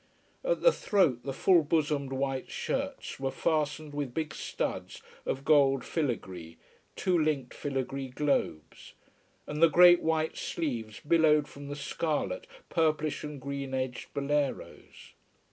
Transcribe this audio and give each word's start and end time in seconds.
At 0.43 0.61
the 0.61 0.71
throat 0.71 1.19
the 1.21 1.31
full 1.31 1.61
bosomed 1.61 2.11
white 2.11 2.49
shirts 2.49 3.19
were 3.19 3.29
fastened 3.29 3.93
with 3.93 4.15
big 4.15 4.33
studs 4.33 5.03
of 5.27 5.45
gold 5.45 5.83
filigree, 5.85 6.57
two 6.95 7.15
linked 7.15 7.53
filigree 7.53 8.07
globes: 8.09 8.95
and 9.45 9.61
the 9.61 9.69
great 9.69 10.01
white 10.01 10.37
sleeves 10.37 11.01
billowed 11.01 11.47
from 11.47 11.67
the 11.67 11.75
scarlet, 11.75 12.47
purplish 12.67 13.23
and 13.23 13.39
green 13.39 13.75
edged 13.75 14.11
boleros. 14.15 15.13